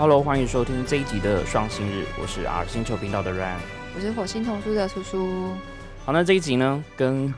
[0.00, 3.58] Hello，欢迎收听这一集的双星日，我是 R 星球频道的 Ran。
[3.94, 5.52] 我是火星童书的叔叔。
[6.06, 7.30] 好，那这一集呢，跟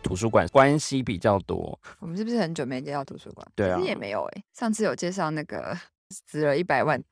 [0.00, 1.76] 图书馆关系比较多。
[1.98, 3.44] 我们是不是很久没介绍图书馆？
[3.56, 5.76] 对啊其实也没有哎、上次有介绍那个
[6.24, 7.02] 值了一百万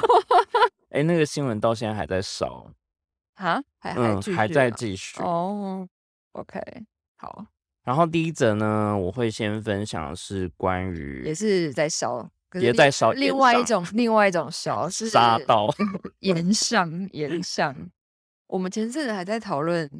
[0.88, 2.72] 哎、那个新闻到现在还在烧，
[3.34, 5.20] 啊，还还还在啊继续。
[5.20, 5.86] 哦。
[6.32, 6.58] OK，
[7.16, 7.44] 好，
[7.84, 12.26] 然后第一则呢，我会先分享的是关于也是在烧，
[12.60, 15.68] 也在烧另外一种另外一种烧是 杀到
[16.20, 17.74] 延上延上。
[18.46, 19.90] 我们前阵子还在讨论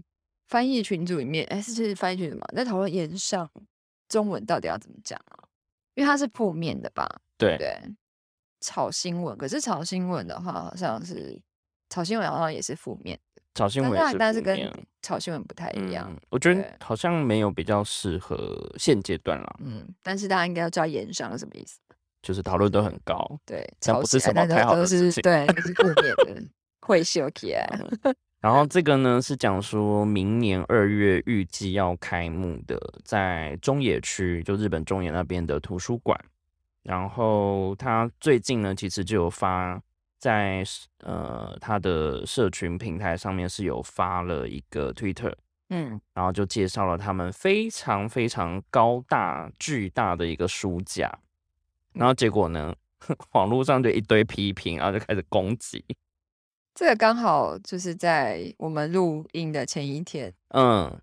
[0.48, 3.51] 翻译群组里面，哎，是是翻译群组嘛，在讨论延上
[4.09, 5.42] 中文到底要怎么讲啊？
[5.95, 7.09] 因为它是负面的吧？
[7.37, 7.77] 对对，
[8.60, 11.41] 炒新闻，可是炒新闻的话，好像是
[11.90, 21.80] 炒新闻好像也是负面的，炒新闻但也是是但是跟炒新闻不太一样嗯。，我觉得好像没有比较适合现阶段啦，嗯，但是大家应该要知道延上是什么意思。
[22.27, 23.38] 就是讨论都很高。
[23.46, 26.43] 对，但不是什么太好的事情是对，都是负面的，
[26.80, 27.65] 会秀起来。
[28.43, 36.18] 然后这个呢是讲说明年二月预计要开幕的，在中野区，就日本中野那边的图书馆。
[36.83, 39.80] 然后他最近呢，其实就有发
[40.18, 40.65] 在
[41.05, 45.33] 呃他的社群平台上面是有发了一个 Twitter，
[45.71, 51.16] 嗯，然后就介绍了他们非常非常高大巨大的一个书架。
[51.97, 52.75] 然后结果呢，
[53.33, 55.85] 网络上就一堆批评，然后就开始攻击。
[56.75, 60.95] 这个刚好就是在我们录音的前一天，嗯，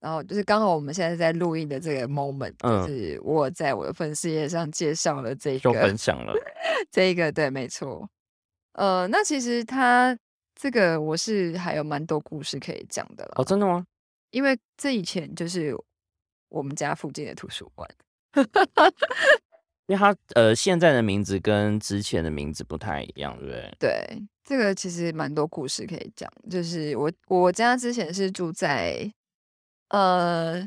[0.00, 6.32] 然后就是刚好我们现在在录音的这个 moment，嗯就是我在我的粉丝页上介绍了这个就个分享了。
[6.90, 8.08] 这一个对，没错。
[8.72, 10.16] 呃，那其实他
[10.54, 13.84] 这个我是还有蛮多故事可以讲的了，哦，真的吗？
[14.30, 15.76] 因为这以前就是
[16.48, 17.90] 我们家附近的图书馆。
[19.90, 23.76] 因为它呃现在的名字跟之前的名字不太一样，对不对？
[23.80, 26.30] 对，这个其实蛮多故事可以讲。
[26.48, 29.12] 就是我我家之前是住在
[29.88, 30.60] 呃，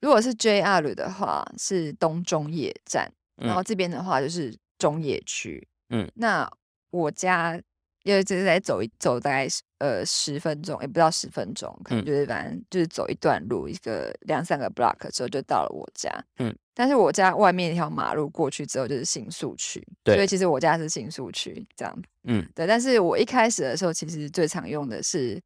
[0.00, 5.68] 如果是 JR 的话是东中野站，然后嗯这边的话就是中野区。
[5.90, 6.50] 嗯，那
[6.88, 7.60] 我家
[8.04, 16.10] 因为这是在走一走大概呃十分钟，也不到十分钟，可能嗯就是反正就是走一段路，一个两三个 block 之后就到了我家。
[16.38, 22.08] 嗯，但是我家外面一条马路过去之后就是新宿区，对所以其实我家是新宿区这样子。
[22.24, 25.40] 嗯对，但是我一开始的时候其实最常用的是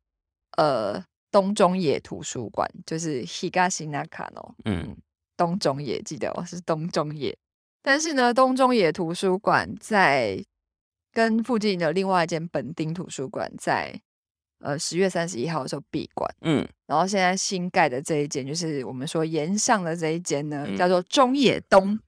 [0.57, 4.55] 呃东中野图书馆，就是 Higashi Nakano。
[4.65, 4.97] 嗯
[5.37, 7.37] 东中野，记得哦，是东中野。
[7.83, 10.43] 但是呢，东中野图书馆在
[11.13, 14.01] 跟附近的另外一间本町图书馆在
[14.61, 20.77] 呃十月三十一号的时候闭馆，嗯，然后现在新盖的这一间，就是我们说沿上的这一间呢，嗯。
[20.77, 21.99] 叫做中野东。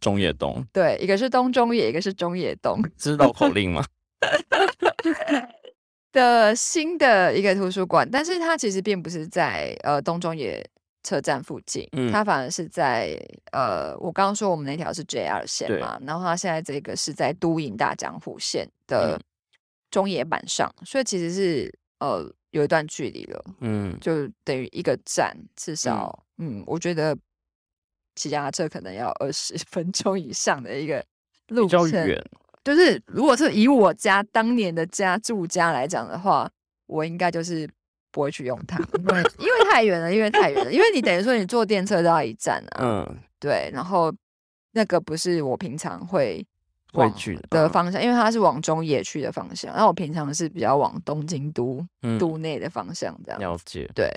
[0.00, 0.64] 中野东。
[0.72, 3.84] 对，一个是东中野，一个是中野东 知道口令吗？
[6.12, 10.62] 的新的一个图书馆，但是它其实并不是在呃东中野
[11.02, 12.12] 车站附近，嗯。
[12.12, 13.18] 它反而是在
[13.52, 19.20] 呃我刚刚说我们那条是 JR 线嘛，然后它现在这个是在都营大江户线的嗯
[19.92, 26.24] 中野板上，所以其实是呃有一段距离了，嗯，就等于一个站，至少。
[26.38, 27.16] 嗯我觉得
[28.16, 31.04] 骑脚踏车可能要二十 分钟以上的一个
[31.48, 32.20] 路比较程，远。
[32.64, 36.50] 就是如果是以我家当年的家住家来讲的话，
[36.86, 37.68] 我应该就是
[38.10, 44.12] 不会去用它， 因为因为太远了，因为太远了，因为你等于说你坐电车都要一站啊，嗯，对，然后
[44.72, 46.51] 那个不是我平常会往
[46.92, 52.18] 会去的方向，因为它是往中野区的方向，那我平常是比较往东京都嗯。
[52.18, 53.40] 都内的方向这样。
[53.40, 53.90] 了解。
[53.94, 54.08] 对，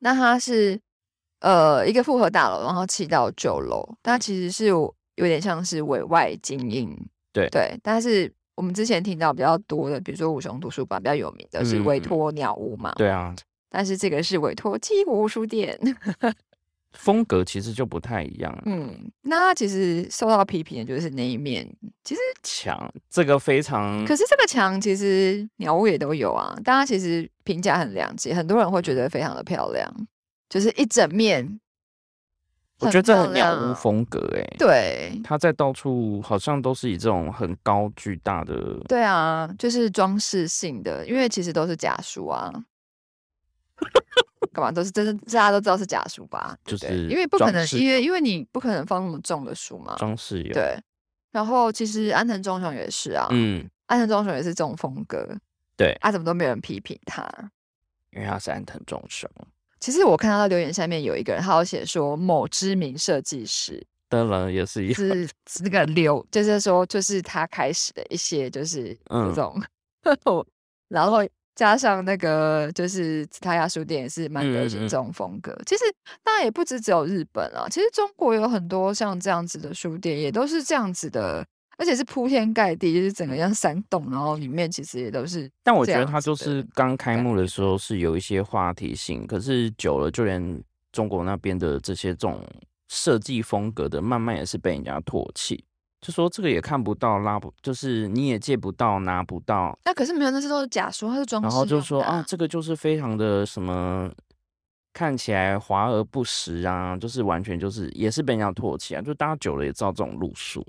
[0.00, 0.78] 那它是
[1.40, 6.96] 呃一个复合大楼，然后七到九楼，它其实是有有点像是委外经营，
[7.32, 7.48] 对。
[7.48, 13.34] 对，但是我们之前听到比较多的，比如说五雄图书馆比较有名的是嗯委托鸟屋嘛，对啊，
[13.70, 15.78] 但是这个是委托七国书店，
[16.92, 18.62] 风格其实就不太一样。
[18.66, 21.64] 嗯，那它其实受到批评的就是那一面，
[22.02, 29.88] 其实墙这个非常可是这个墙其实鸟屋也都有啊，大家其实评价很两极，很多人会觉得非常的漂亮，
[30.48, 31.60] 就是一整面，
[32.80, 42.52] 我觉得鸟屋风格哎、对它在到处好像都是以这种很高巨大的，对啊，就是装饰性的，因为其实都是假树啊。
[44.52, 46.56] 干嘛都是真是大家都知道是假书吧？
[46.64, 49.94] 就是因为不可能因为因为你不可能放那么重的书嘛。
[49.96, 50.76] 装饰有，，对，
[51.30, 55.28] 然后其实安藤忠雄也是啊，嗯，安藤忠雄也是这种风格，
[55.76, 57.28] 对，啊，怎么都没有人批评他。
[58.12, 59.30] 因为他是安藤忠雄，
[59.78, 69.62] 其实我看到留言下面有一个人，他有写说某知名设计师，当然也是一，是是那个流，就是说就是他开始的一些就是这嗯种，
[70.88, 71.24] 然后
[71.54, 75.54] 加上那个就是紫塔亚书店也是蛮流行这种风格。
[75.66, 75.84] 其实
[76.22, 87.46] 当然也不止只有日本啊，其实中国有很多像这样子的书店，也都是这样子的，而且是铺天盖地，就是整个像山洞，然后里面其实也都是但我觉得它就是刚开幕的。
[87.46, 90.62] 时候是有一些话题性，可是久了，就连
[90.92, 92.40] 中国那边的这些这种
[92.88, 95.64] 设计风格的，慢慢也是被人家唾弃，
[96.00, 104.10] 就说这个也看不到，拉不，就是你也借不到，拿不到，那可是没有，那些都是假书，它是装饰然后就说啊，这个就是非常的什么。
[104.92, 110.66] 看起来华而不实啊，就是完全就是也是被人家唾弃啊，就大家久了也知道这种路数。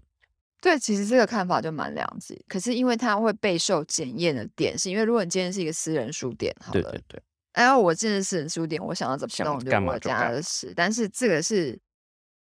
[0.62, 2.40] 对，其实这个看法就蛮两极。
[2.48, 7.24] 可是因为它会备受检验的点，是因为如果你今天是一个私人书店，好了，对对对，
[7.54, 10.72] 然后我进的私人书店，我想要怎么想弄就干嘛我家就干的事。
[10.76, 11.78] 但是这个是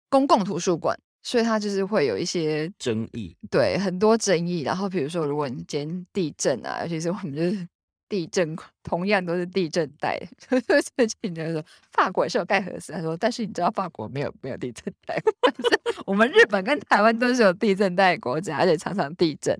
[0.08, 4.62] 公共图书馆，所以它就是会有一些争议，对很多争议。
[4.62, 7.68] 然后比如说，如果你今天地震啊，尤其是我们就是
[8.08, 10.18] 地震，同样都是地震带。
[10.96, 15.20] 最近就是说法国也是有盖核四，他说，但是你知道法国没有没有地震带，
[16.06, 19.58] 我们日本跟台湾都是有地震带的国家，而且常常地震。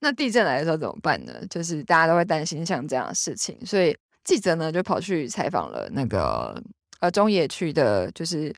[0.00, 1.32] 那地震来的时候怎么办呢？
[1.48, 6.62] 就是大家都会担心像这样的事情，所以记者呢就跑去采访了那个
[7.00, 8.54] 呃中野区的，就是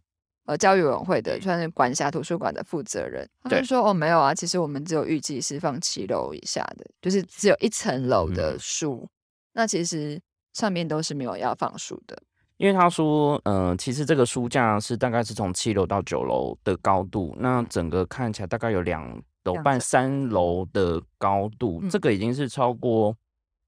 [0.49, 3.29] 呃教育委员会的，算是管辖图书馆的负责人。
[3.43, 9.07] 他就说哦没有啊，其实我们只有预计是放七楼以下的，就是只有一层楼的嗯书，
[9.53, 10.19] 那其实
[10.55, 12.19] 上面都是没有要放书的。
[12.57, 23.15] 因为他说，呃，其实这个书架是大概是从七楼到九楼的高度，那整个看起来大概有两楼半、三楼的高度，嗯这个已经是超过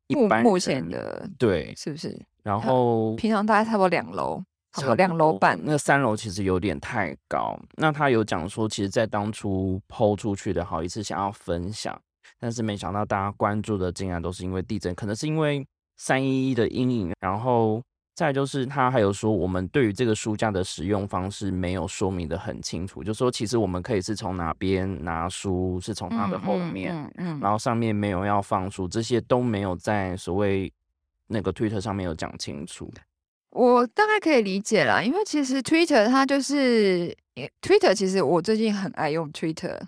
[0.09, 1.75] 一般目目前的对。
[1.77, 2.19] 是不是？
[2.43, 5.59] 然后平常大概差不多两楼，差不多差两楼半。
[5.63, 7.59] 那三楼其实有点太高。
[7.77, 12.01] 那他有讲说，其实，在当初抛出去的好一次想要分享，
[12.39, 17.83] 但是没想到大家关注的竟然都是因为地震，可能是因为三一一的阴影，然后
[18.15, 30.73] 再就是他还有说，我们对于这个书架的使用方式没有说明的很清楚，就说其实我们可以是从哪边拿书，是从它的后面，嗯嗯然后上面没有要放书，这些都没有在所谓
[31.27, 32.93] 那个 Twitter 上面有讲清楚。
[33.51, 37.17] 我大概可以理解啦，因为其实 Twitter 它就是
[37.61, 39.79] Twitter，其实我最近很爱用 Twitter，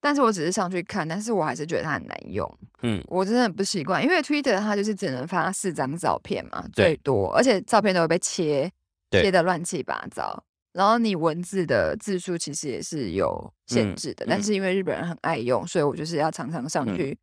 [0.00, 8.70] 但是我只是上去看，但是我还是觉得它很难用，嗯，我真的很不习惯，因为 Twitter 它就是只能发四张照片嘛，最多，而且照片都会被切，
[9.10, 9.22] 对。
[9.22, 10.44] 切的乱七八糟。
[10.72, 14.28] 然后你文字的字数其实也是有限嗯制的，嗯。
[14.28, 16.94] 但是因为日本人很爱用，所以我就是要常常上嗯。
[16.94, 17.18] 去。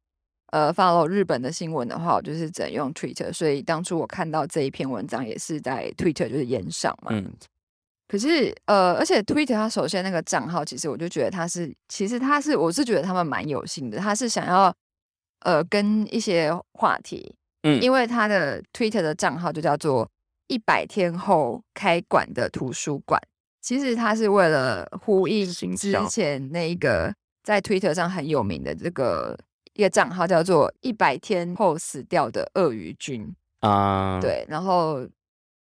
[0.53, 7.09] 呃，follow 日本的新闻的话，我就是只能用 Twitter，所以当初我看到这一篇文章也是在 Twitter 就是延上嘛。
[7.09, 7.27] 嗯，
[8.07, 14.71] 可是呃，而且 Twitter 它首先那个账号，其实我就觉得它是，其实它是，我是觉得他们蛮有心的，他是想要
[15.39, 17.81] 呃跟一些话题，嗯。
[17.81, 20.07] 因为他的 Twitter 的账号就叫做
[20.45, 23.19] 一百天后开馆的图书馆，
[23.59, 27.11] 其实他是为了呼应之前那一个
[27.41, 29.35] 在 Twitter 上很有名的这个
[29.73, 33.33] 一个账号叫做一百天后死掉的鳄鱼君。
[33.59, 35.07] 啊、，对，然后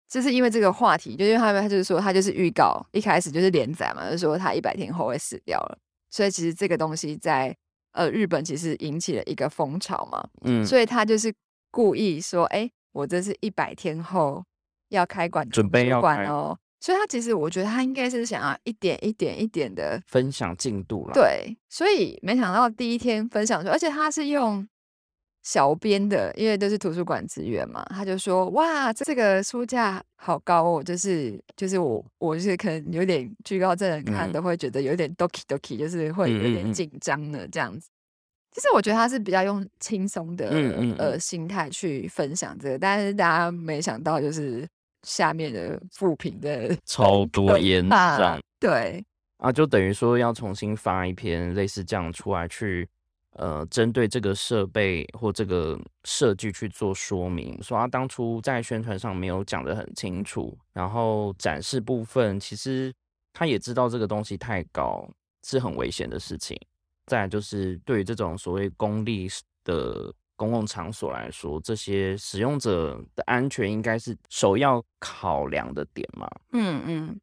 [0.10, 5.78] 就是因为这个话题，就因为他们他就是说他就是预告一开始就是连载嘛，就是说他一百天后会死掉了，
[6.10, 7.56] 所以其实这个东西在
[7.92, 11.32] 呃日本其实引起了一个风潮嘛，嗯，所以他就是
[11.70, 14.44] 故意说，哎，我这是一百天后
[14.90, 24.68] 要开馆准备要开馆哦，所以他其实我觉得他应该是想要一点一点一点的分享进度了。，对，所以没想到第一天分享出，而且他是用
[25.44, 37.88] 小编的，因为都是图书馆资源嘛，他就说哇，这这个书架好高哦，就是就是我我是可能有点居高症人看嗯都会觉得有点 doki doki，就是会有点紧张的这样子。
[38.52, 44.68] 其实我觉得他是比较用轻松的嗯嗯呃嗯心态去分享这个，但是大家没想到就是
[45.04, 49.04] 下面的副评的超多延啊展对，
[49.38, 52.88] 啊，就等于说要重新发一篇类似这样出来去，
[53.34, 62.94] 呃，针对这个设备或这个设计去做说明，说他当初在宣传上没有讲得很清楚，然后展示部分其实
[63.34, 65.10] 他也知道这个东西太高
[65.46, 66.58] 是很危险的事情。
[67.08, 69.28] 再来就是对于这种所谓公立
[69.66, 76.30] 的公共场所来说，这些使用者的安全应该是首要考量的点嘛。
[76.52, 77.20] 嗯嗯，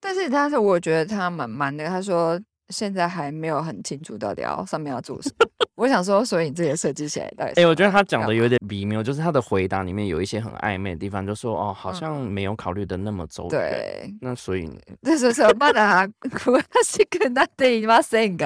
[0.00, 5.46] 但是他是我觉得他蛮蛮的，他说现在还没有很清楚到底要上面要做什么。
[5.76, 13.58] 我想说，所以你这个设计起来到底哎、是我觉得他讲的有点微妙，就是他的回答里面有一些很暧昧的地方，就说哦，好嗯像没有考虑的那么周全。
[13.58, 14.70] 对，那所以
[15.04, 16.08] 这是什么的啊？
[16.46, 18.44] 我是跟他对吗 n g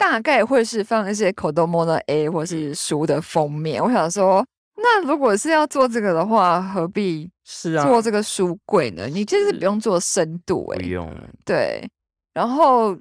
[0.00, 3.84] 大概会是放一些口头摸的 A 或是书的封面。
[3.84, 4.42] 我想说，
[4.76, 9.06] 那如果是要做这个的话，何必是啊，做这个书柜呢？
[9.08, 11.14] 你其实不用做深度哎不诶、用，
[11.44, 11.86] 对，
[12.32, 12.96] 然后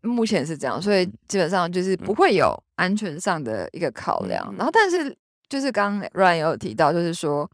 [0.00, 4.42] 目前是这样，所以基本上就是不嗯会有安全上的一个考量。
[4.50, 4.56] 嗯。
[4.56, 5.14] 然后，但是
[5.50, 7.46] 就是刚刚 Ryan 也有提到，就是说，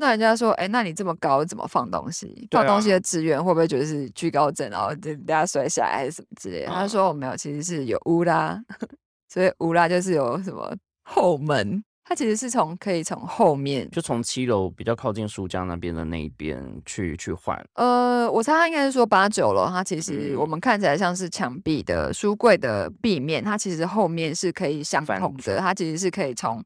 [0.00, 2.26] 那人家说，哎，那你这么高怎么放东西？
[2.50, 6.66] 对放东西啊的资源会不会觉得是居高症，然后就大家摔下来还是什么之类的？
[6.68, 8.58] 他啊说我没有，其实是有乌拉，
[9.28, 11.84] 所以乌拉就是有什么后门。
[12.02, 17.56] 它其实是从可以从后面就从七楼比较靠近书架那边的那一边去去换。
[17.74, 26.60] 呃，我猜他应该是说八九楼，它其实我嗯们看起来像是墙壁的书柜的壁面，它其实后面是可以相翻通的，转它其实是可以从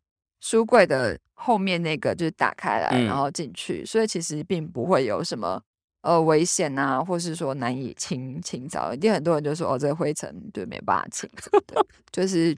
[0.44, 5.58] 书柜的后面那个就是打开来，然嗯后进去，所以其实并不会有什么
[6.02, 8.92] 呃危险啊，或是说难以清清扫。
[8.92, 11.26] 一定很多人就说哦，这个灰尘就没办法清
[12.12, 12.54] 就是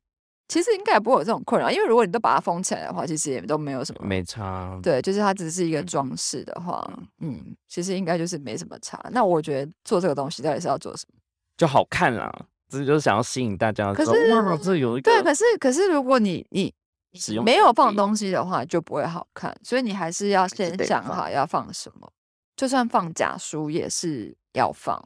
[0.49, 6.85] 其实应该也不会有这种困扰，因为如果你都把它封起来的话，其实也都没有什么没差，对，就是它只是一个装饰的话，
[7.21, 9.01] 嗯，其实应该就是没什么差。
[9.13, 11.21] 那我觉得做这个东西到底是要做什么？
[11.57, 12.33] 就好看啦。
[12.69, 16.75] 这就是想要吸引大家，可是哇，这有一个对，可是可是如果你你
[17.17, 19.57] 使用没有放东西的话，就不会好看。
[19.63, 22.11] 所以你还是要先想好要放什么，
[22.55, 25.03] 就算放假书也是要放。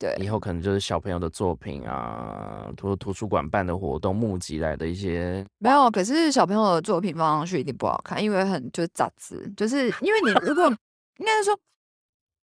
[0.00, 10.68] 对，以后可能就是小朋友的作品啊，图图书馆办的活动募集来的一些，没有，可是小朋友的作品放上去一定不好看，因为很就是杂志，就是因为你如果
[11.16, 11.58] 应该是说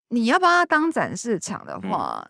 [0.09, 2.27] 你要把它当展示场的嗯话，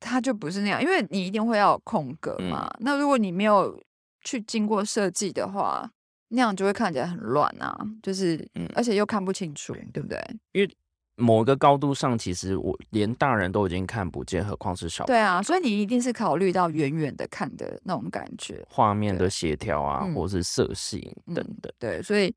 [0.00, 2.68] 它就不是那样，因为你一定会要有空格嗯嘛。
[2.80, 3.80] 那如果你没有
[4.22, 5.88] 去经过设计的话，
[6.28, 10.18] 那样就会看起来很乱啊，就是、嗯而且又看不清楚，对不对？
[10.52, 10.76] 因为
[11.16, 18.62] 某个高度上，其实我连大人都已经看不见，何况是小对啊，所以你一定是考虑到远远的看的那种感觉。
[18.68, 21.00] 画面的协调啊，嗯或是色系
[21.34, 21.72] 等嗯等。
[21.78, 22.34] 对，所以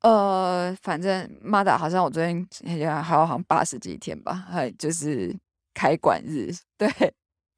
[0.00, 5.36] 呃，反正马达好像我昨天还有好像八十几天吧，还就是
[5.74, 6.88] 开馆日，对，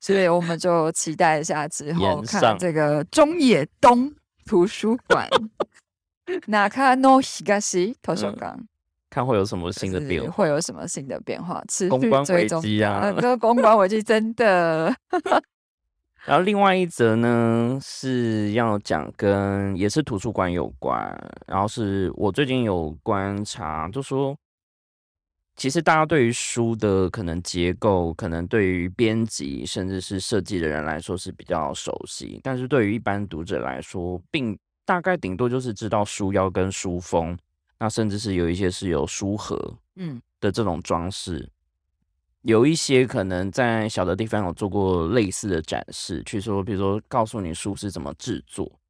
[0.01, 4.13] 所以我们就期待一下之后延看上这个中野东
[4.45, 5.29] 图书馆。
[6.25, 8.67] 中野東図書館
[9.11, 10.31] 看会有什么新的就是变化。
[10.31, 11.63] 会有什么新的变化？
[11.69, 14.95] 持公关危续追踪机啊这个公关危机真的，
[16.25, 20.51] 然后另外一则呢是要讲跟也是图书馆。
[20.51, 21.13] 有关，
[21.47, 24.35] 然后是我最近有观察，就说
[25.55, 37.39] 其实大家对于书的可能结构，可能对于编辑甚至是设计的人来说是比较熟悉，但是对于一般读者来说，并大概顶多就是知道书腰跟书封，
[37.79, 41.49] 那甚至是有一些是有书盒，嗯的这种装饰，
[42.41, 48.81] 有一些可能在小的地方有做过类似的展示，去说，比如说告诉你书是怎么制作，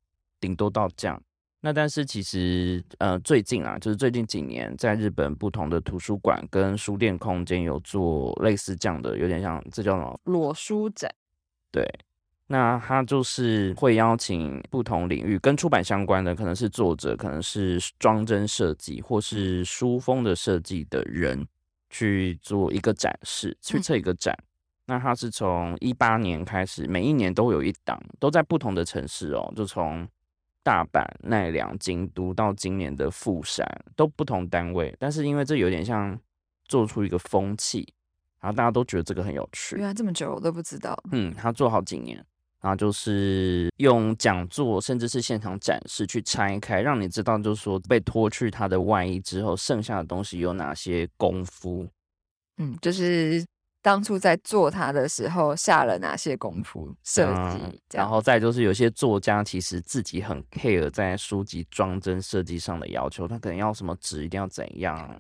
[0.41, 1.21] 顶多到这样。
[1.65, 10.21] 那但是其实呃最近啊，就是最近几年，在日本不同的图书馆跟书店空间有做类似这样的，有点像这叫什么？
[10.25, 11.09] 裸书展，
[11.71, 11.89] 对，
[12.49, 21.47] 那他就是会邀请不同领域跟出版相关的，可能是作者，可能是装帧设计或是书封的设计的人
[21.91, 24.37] 去做一个展示，去嗯测一个展。
[24.85, 30.05] 那他是从一八年开始，每一年都有一档，都在不同的城市哦，就从
[30.63, 33.67] 大阪、奈良、京都到今年的富山，
[33.97, 34.95] 都不同单位。
[34.99, 36.19] 但是因为这有点像
[36.67, 37.93] 做出一个风气，
[38.41, 39.77] 然后大家都觉得这个很有趣。
[39.77, 40.97] 原来这么久我都不知道。
[41.11, 42.17] 嗯，他做好几年，
[42.61, 51.89] 然后就是用讲座甚至是现场展示去拆开，让你知道，就是说被脱去他的外衣之后，剩下的东西有哪些功夫。
[52.59, 53.45] 嗯，就是
[53.83, 65.15] 当初在做它的时候下了哪些功夫设计嗯，然后再就是有些作家其实自己很 care 在书籍装帧设计上的要求，他可能要什么纸一定要怎样。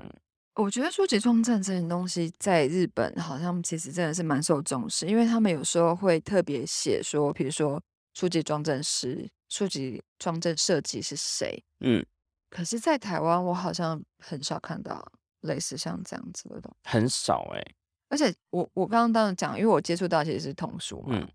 [0.54, 7.82] 我觉得书籍装帧这件东西在日本好像其实真的是蛮受重视，因为他们有时候会特别写说，比如说
[8.14, 11.64] 书籍装帧师、书籍装帧设计是谁。
[11.80, 12.04] 嗯，
[12.50, 16.90] 可是，在台湾我好像很少看到类似像这样子的东西。
[16.90, 17.64] 很少哎、
[18.12, 21.26] 而且我我刚刚当然讲，因为我接触到其实是童书嘛，嗯。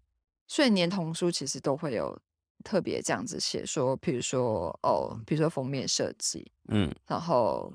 [0.48, 2.16] 所以连童书其实都会有
[2.64, 6.94] 特别这样子写说，比如说哦，比如说封面设计，嗯。
[7.08, 7.74] 然后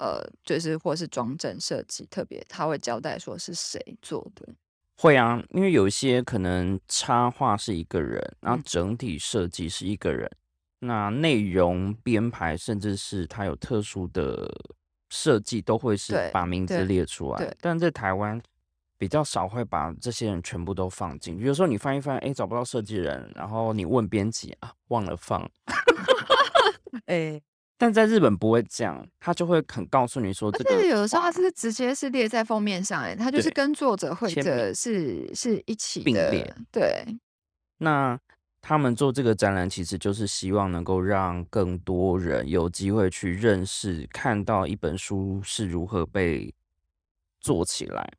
[0.00, 4.54] 呃，就是或是装帧设计，特别他会交代说是谁做的。
[4.96, 8.62] 会啊，因为有一些可能插画是一个人，然后嗯。
[8.64, 10.30] 整体设计是一个人，
[10.78, 14.48] 那内容编排甚至是他有特殊的
[15.10, 17.56] 设计，都会是把名字列出来。
[17.60, 18.40] 但在台湾
[18.98, 21.44] 比较少会把这些人全部都放进去。
[21.44, 25.48] 有时候你翻一翻，哎，找不到设计人，然后你问编辑啊，忘了放。
[27.06, 27.40] 哎，
[27.76, 37.04] 但在日本不会这样，他就会很告诉你说而这个有的时候他是直接是列在封面上，哎，他就是跟作者会签名者是是一起的并列，对，
[37.78, 38.18] 那
[38.68, 46.52] 他们做这个展览，其实就是希望能够让更多人有机会去认识、看到一本书是如何被
[47.38, 48.12] 做起来。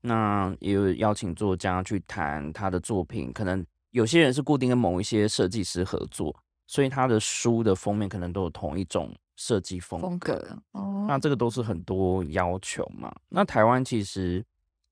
[0.00, 6.34] 那也有邀请作家去谈他的作品，可能有些人是固定跟某一些设计师合作，
[6.66, 10.34] 所以他的书的封面可能都有同一种设计风风格。
[10.34, 13.14] 格哦，那这个都是很多要求嘛。
[13.28, 14.44] 那台湾其实，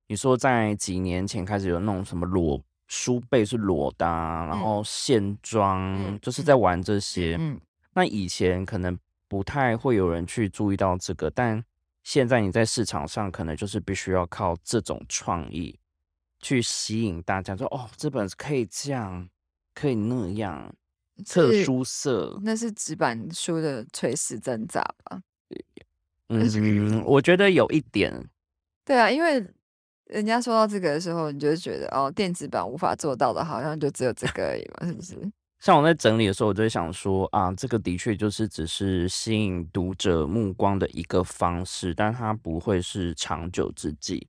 [0.06, 7.36] 你说在几年前开始有那种什么裸书背是裸的、啊，然嗯后线装，嗯就是嗯在玩这些。
[7.38, 7.58] 嗯，
[7.94, 11.64] 那以前可能不太会有人去注意到这个，但
[12.02, 15.78] 现在你在市场上可能就是必须要靠这种创意
[16.40, 19.28] 去吸引大家，说哦，这本可以这样，
[19.72, 20.74] 可以那样，
[21.24, 22.40] 特是殊色。
[22.42, 25.22] 那是纸板书的垂死挣扎吧？
[26.28, 28.12] 嗯， 我觉得有一点
[28.84, 29.46] 对啊，因为
[30.10, 35.32] 人家说到这个的时候，你就会觉得哦，电子版无法做到的，好像就只有这个而已嘛，是不是？
[35.60, 44.26] 像我在整理的时候，我就会想说啊，这个的确就是只是吸引读者目光的一个方式，但它不会是长久之计，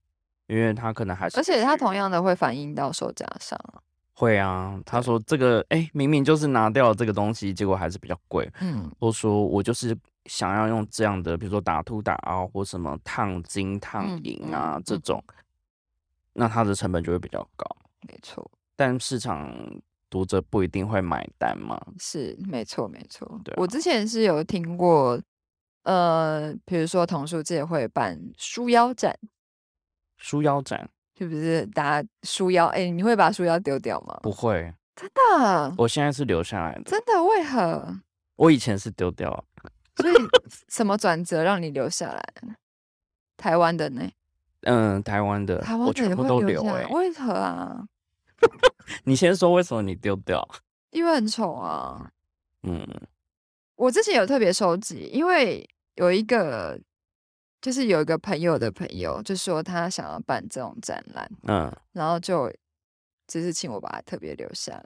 [0.47, 3.79] 因为它可能还是而且它同样的会反映到售价上啊。
[4.13, 4.77] 会啊。
[4.85, 15.23] 他说这个哎、明明就是拿掉了这个东西，结果还是比较贵，嗯，或说我就是想要用这样的，比如说打凸打凹或什么烫金烫嗯银啊、嗯嗯这种，
[16.33, 17.65] 那它的成本就会比较高，
[18.07, 19.53] 没错，但市场
[20.09, 21.79] 读者不一定会买单嘛。
[21.99, 23.39] 是没错，没错。
[23.43, 25.21] 对啊我之前是有听过，
[25.83, 29.17] 呃，比如说童书界会办书腰展，
[30.17, 31.65] 书腰展是不是？
[31.67, 34.19] 大家书腰，哎、你会把书腰丢掉吗？
[34.23, 36.83] 不会，真的，我现在是留下来的。
[36.83, 37.99] 真的，为何？
[38.37, 39.43] 我以前是丢掉了，
[39.97, 40.13] 所以
[40.69, 42.33] 什么转折让你留下来？
[43.37, 44.09] 台湾的呢？
[44.61, 47.87] 嗯，台湾的台湾的也我全部会都留哎、留下来，为何啊？
[49.03, 50.47] 你先说为什么你丢掉？
[50.91, 52.11] 因为很丑啊。
[52.63, 52.87] 嗯，
[53.75, 56.79] 我之前有特别收集，因为有一个，
[57.61, 62.51] 就是有一个朋友的朋友，就说他想要办这种展览，嗯，然后就
[63.27, 64.85] 只是请我把它特别留下来。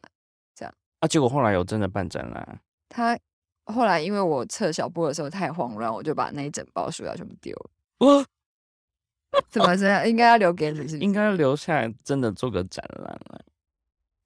[1.00, 3.20] 啊，结果后来有真的办展览，他
[3.66, 7.70] 后来因为我撤小布的时候太慌乱，我就把那一整包书要全部丢了。
[8.00, 8.26] 我
[9.50, 10.08] 怎么这样？
[10.08, 13.42] 应该要留给你是不是应该留下来真的做个展览了。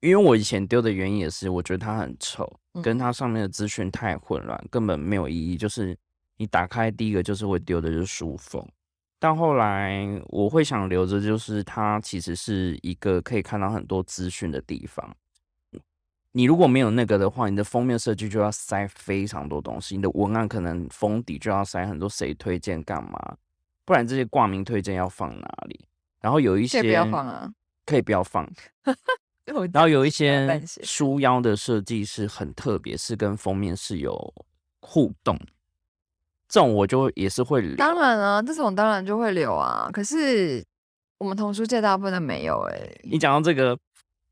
[0.00, 5.56] 因为我以前丢的原因也是，我觉得它很丑，嗯跟它上面的资讯太混乱，根本没有意义。
[5.56, 5.96] 就是
[6.38, 8.66] 你打开第一个就是会丢的就是书封，
[9.18, 15.14] 但后来我会想留着，就是它其实是一个可以看到很多资讯的地方。
[16.32, 23.36] 你如果没有那个的话，你的封面设计就要塞非常多东西，你的文案可能封底就要塞很多谁推荐干嘛，
[23.90, 25.84] 不然这些挂名推荐要放哪里？
[26.20, 27.52] 然后有一些可以不要放啊。
[27.84, 28.48] 可以不要放，
[29.72, 34.32] 然后有一些书腰的设计是很特别，是跟封面是有
[34.80, 35.36] 互动，
[36.48, 37.74] 这种我就也是会留。
[37.74, 39.90] 当然啊，这种当然就会留啊。
[39.92, 40.64] 可是
[41.18, 43.76] 我们童书界大部分都没有哎、你讲到这个，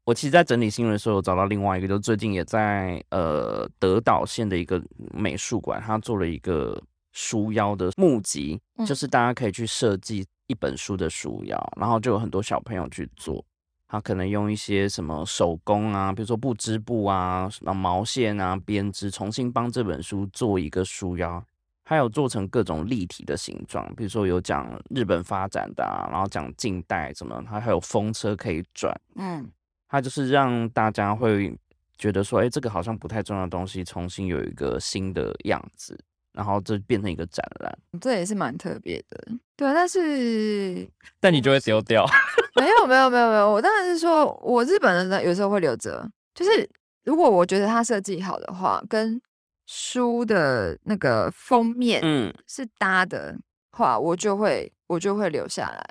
[0.05, 4.81] 我其实，在整理新闻的时候，有找到另外一个，就最近也在呃德岛县的一个
[5.13, 6.81] 美术馆，他做了一个
[7.13, 8.87] 书腰的募集，嗯。
[8.87, 13.45] 就是大家可以去设计一本书的书腰，然后就有很多小朋友去做。
[13.91, 21.43] 他可能用一些什么手工啊，比如说布织布啊、什么毛线啊、编织，重新帮这本书做一个书腰，
[21.85, 29.51] 还有做成各种立体的形状，比如说有讲日本发展的啊，然后讲近代什么，它还有风车可以转，嗯，
[29.89, 31.59] 它就是让大家会
[31.97, 35.99] 觉得说，哎、这个好像不太重要的东西，重新有一个新的样子，
[36.39, 39.21] 然后这变成一个展览，这也是蛮特别的。
[39.57, 42.07] 对啊，但是 但你就会丢掉。
[42.55, 46.09] 没有没有没有没有，我当然是说我日本人呢，有时候会留着。
[46.37, 46.71] 就是
[47.03, 49.21] 如果我觉得它设计好的话，跟
[49.67, 53.37] 书的那个封面嗯，是搭的
[53.73, 55.85] 话，我就会我就会留下来。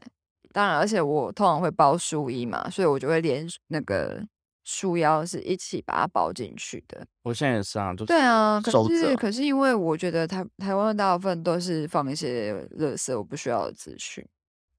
[0.53, 4.25] 当然，而且我通常会包书衣嘛，所以我就会连那个
[4.69, 7.07] 书腰是一起把它包进去的。
[7.23, 14.25] 我现在也是啊，就是对啊，可是可是因为我觉得台台湾的大部分都是放一些垃圾我不需要的资讯。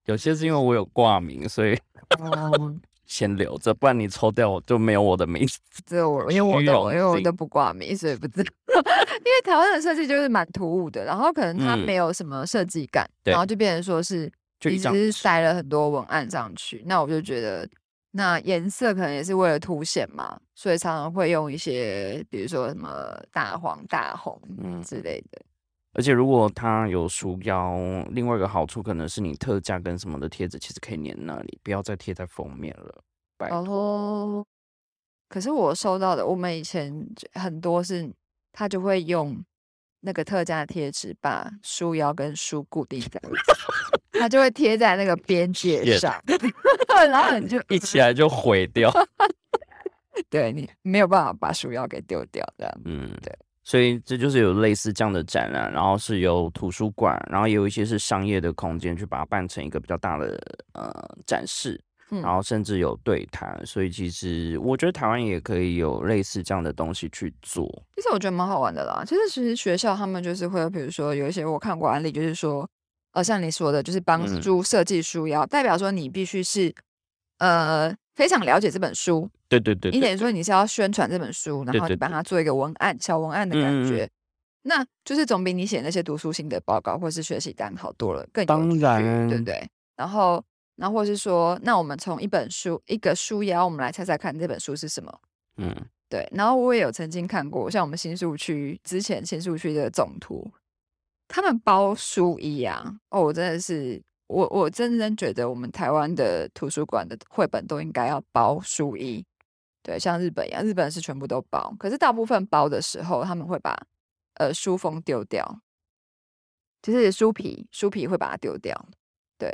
[0.04, 1.72] 有些是因为我有挂名，所以
[2.18, 5.58] 哦， 先留着，不然你抽掉我就没有我的名字。
[5.86, 8.50] 只有我，因为我虚都因为我都不挂名，所以不知道。
[9.24, 17.66] 因为台湾的设计就是蛮突兀的，然后可能它嗯没有什么设计感，对然后就变成说是就一张你只是塞了很多文案上去，那我就觉得。
[18.10, 25.40] 那颜色可能也是为了凸显嘛，所以常常会用一些，比如说什么大黄、大红嗯之类的。
[25.92, 27.76] 而且如果它有书腰，
[28.10, 33.02] 另外一个好处可能是你特价跟什么的贴纸其实可以粘那里，不要再贴在封面了。
[33.36, 34.46] 拜托，哦，
[35.28, 38.10] 可是我收到的，我们以前就很多是，
[38.52, 39.44] 他就会用
[40.00, 43.52] 那个特价贴纸把书腰跟书固定在一起，
[44.18, 46.14] 他就会贴在那个边界上，
[47.08, 48.92] 然后你就一起来就毁掉。
[50.28, 53.32] 对你没有办法把鼠标给丢掉，这样嗯，对。
[53.62, 60.40] 所以这就是有类似这样的展览，然后是由图书馆，然后也有一些是商业的空间去把它办成一个比较大的
[60.72, 60.90] 呃
[61.26, 61.78] 展示，
[62.10, 63.60] 嗯然后甚至有对谈。
[63.66, 67.66] 所以其实我觉得台湾也可以有类似这样的东西去做。
[67.94, 69.04] 其实我觉得蛮好玩的啦。
[69.06, 72.68] 其实其实学校他们就是会，比如说有一些我看过案例，就是说，
[73.18, 76.72] 呃，像你说的，就是帮助设计书腰，代表说你必须是
[77.38, 82.22] 呃非常了解这本书，对对对对你等于说你是要宣传这本书，然后你把对对对它。
[82.22, 84.08] 做一个文案、小文案的感觉，
[84.62, 89.68] 那就是总比你写那些读书心得报告或是学习单好多了，更当然对不对？
[89.96, 90.40] 然后，
[90.76, 95.20] 然后或是说，那我们从一本书一个书腰，我们来猜猜看这本书是什么？
[95.56, 95.74] 嗯，
[96.08, 100.48] 对，然后我也有曾经看过，像我们新宿区之前新宿区的总图，
[101.28, 109.24] 他们包书衣啊，哦，我真的是我我真真觉得我们台湾的图书馆的绘本都应该要包书衣，
[109.82, 113.78] 对，像日本一样，日本是全部都包，可是大部分包的时候，他们会把
[114.34, 115.60] 呃书封丢掉，
[116.82, 118.88] 就是书皮，书皮会把它丢掉，
[119.36, 119.52] 对，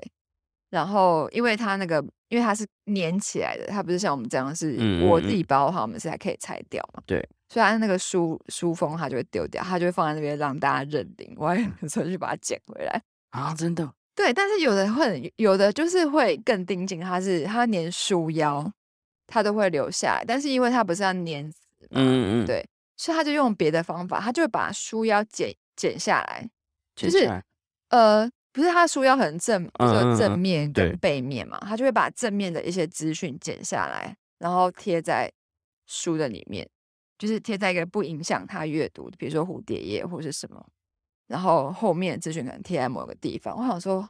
[0.71, 2.05] 然后因为它那个，
[2.35, 4.77] 因为它是粘起来的，它不是像我们这样是
[5.09, 7.19] 我自己包的话，我们是还可以拆掉嘛，对，
[7.49, 13.01] 所以它那个书书封它就会丢掉，它就会放在那边让大家认领，我还有时候去把它捡回来。
[13.31, 18.69] 啊，真的，对，但是有的会很，有的就是会更盯紧，它是它粘书腰，
[19.29, 22.45] 它都会留下来，但是因为它不是要粘死嘛，嗯嗯。
[22.45, 22.67] 嗯，对，
[22.97, 26.49] 所以他就用别的方法，他就会把书腰剪剪下来，
[26.95, 27.29] 就是
[27.91, 35.29] 呃，不是他书要很正，就是正面跟背面嘛，他就会把正面的一些资讯剪下来，然后贴在
[35.87, 36.65] 书的里面，
[37.19, 40.65] 就是贴在一个不影响他阅读的，比如说蝴蝶页或是什么，
[41.27, 43.59] 然后后面的资讯可能贴在某个地方。
[43.59, 44.09] 我想说，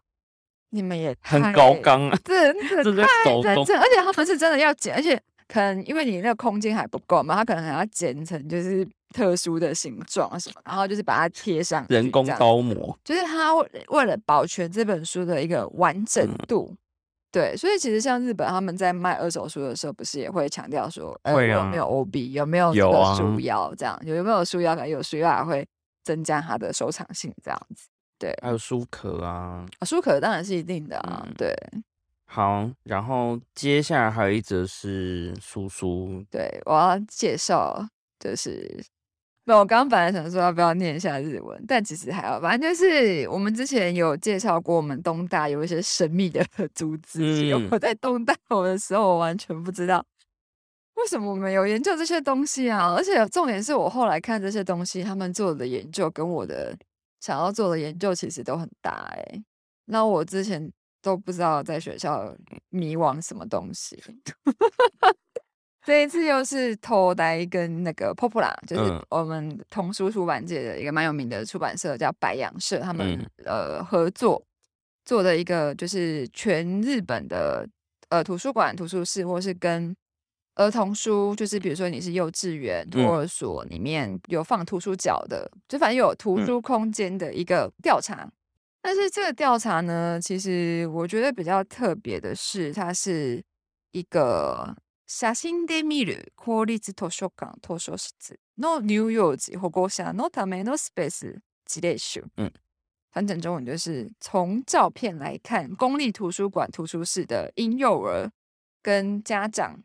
[0.68, 2.62] 你们也很太高纲啊，真的
[3.02, 16.74] 太手工认真，而且他们是真的要剪，而且可能因为你那个空间还不够嘛，他可能还要剪成就是特殊的形状什么，然后就是把它贴上人工刀模，就是他为为了保全这本书的一个完整嗯度。
[17.30, 25.66] 对，所以其实像日本他们在卖二手书的时候，不是也会强调说，呃，会啊有没有 OB，有没有这有书腰这样，有有没有书腰，可能有书腰还会
[26.04, 27.88] 增加它的收藏性这样子。
[28.18, 29.66] 对，还有书壳啊。
[29.80, 31.52] 啊书壳当然是一定的啊，嗯对
[32.26, 37.84] 好，然后接下来还有一则是叔叔，对，我要介绍
[38.20, 38.84] 就是。
[39.46, 47.52] 没有，我刚刚本来想说要不要念一下日文，但其实还好，反正就是我们之前有介绍过，我们东大有一些神秘的 组织。
[47.54, 50.04] 嗯我在东大我的时候，我完全不知道
[50.94, 52.94] 为什么我们有研究这些东西啊！
[52.94, 56.74] 而且重点是我后来看这些东西，他们做的研究跟我的
[57.20, 59.42] 想要做的研究其实都很大哎、
[59.86, 62.34] 那我之前都不知道在学校
[62.70, 64.02] 迷惘什么东西。
[65.84, 69.06] 这一次又是偷呆跟那个 Popula，就是嗯。
[69.10, 73.26] 我们童书出版界的一个蛮有名的出版社，叫白羊社，他们、嗯。
[73.44, 74.42] 呃合作
[75.04, 77.68] 做的一个就是全日本的
[78.08, 79.94] 呃图书馆、图书室，或是跟
[80.54, 83.04] 儿童书，就是比如说你是幼稚园、嗯。
[83.04, 86.46] 托儿所里面有放图书角的，就反正有图嗯。
[86.46, 88.26] 书空间的一个调查。
[88.80, 93.42] 但是这个调查呢，其实我觉得比较特别的是，它是
[93.92, 94.74] 一个
[95.05, 102.23] 写真で見る公立図書館図書室の乳幼児保護者のためのスペース事例集。
[102.37, 102.51] 嗯，
[103.11, 108.31] 翻成中文就是从照片来看，公立图书馆图书室的婴幼儿
[108.83, 109.83] 跟家长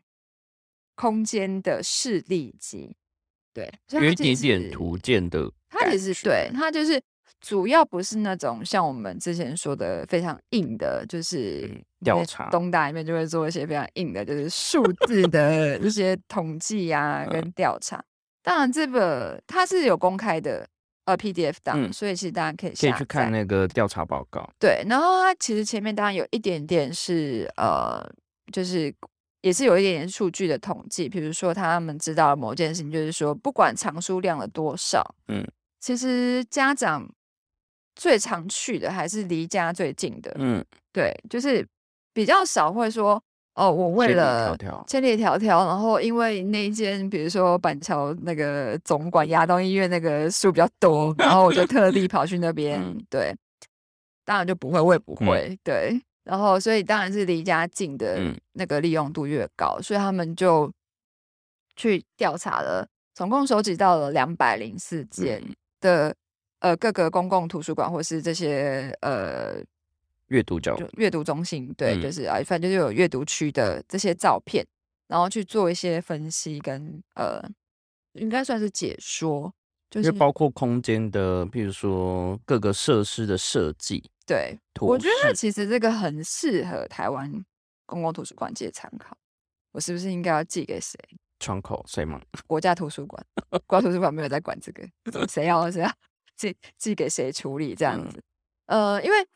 [0.95, 2.95] 空间的示例集。
[3.51, 7.01] 对，所以有一它其实点点图鉴的它感觉，其实对它就是
[7.40, 11.70] 主要不是那种像我们之前说的非常硬的，就是
[12.04, 18.02] 调查东大里面就会做一些非常硬的，就是数字的一些统计啊 嗯跟调查。
[18.42, 20.66] 当然，这个它是有公开的，
[21.04, 22.92] 呃 PDF 档，嗯所以其实大家可以可以。
[22.92, 24.48] 去看那个调查报告。
[24.58, 28.02] 对，然后它其实前面当然有一点点是呃，
[28.52, 28.92] 就是
[29.42, 35.46] 也是有一点点数据的统计，比如说他们知道某件事情，就是说不管藏书量的多少，嗯，
[35.78, 37.06] 其实家长
[38.00, 41.66] 最常去的还是离家最近的，嗯，对，就是
[42.14, 43.22] 比较少会说
[43.56, 53.04] 哦，我为了千里迢迢，然后因为那一间，比如说板桥那个总管亚东医院那个树比较多，然后我就特地跑去那 边，嗯。
[53.10, 53.36] 对，
[54.24, 55.26] 当然就不会，我也不嗯。
[55.26, 58.34] 会，对，然后所以当然是离家近的嗯。
[58.54, 60.72] 那个利用度越高，所以他们就
[61.76, 65.54] 去调查了，总共收集到了两百零四件嗯。
[65.82, 66.16] 的、
[66.60, 69.62] 呃各个公共图书馆或是这些呃
[70.28, 74.64] 阅读角就阅读中心，对，嗯就是啊，反正就有阅读区的这些照片，
[75.08, 77.42] 然后去做一些分析跟呃，
[78.12, 79.52] 应该算是解说，
[79.90, 87.44] 就是包括空间的，譬如说各个设施的设计，对，我觉得其实这个很适合台湾
[87.86, 89.16] 公共图书馆界参考。
[89.72, 90.98] 我是不是应该要寄给谁？
[91.38, 92.20] 窗口谁吗？
[92.46, 93.24] 国家图书馆，
[93.66, 95.90] 国家图书馆没有在管这个，谁要谁要
[96.48, 98.08] 寄寄给谁处理这样嗯。
[98.10, 98.22] 子。
[98.66, 99.26] 呃，因为